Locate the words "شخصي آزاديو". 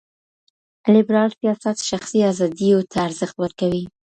1.89-2.77